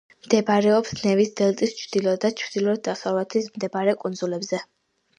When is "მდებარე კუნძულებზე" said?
3.55-4.69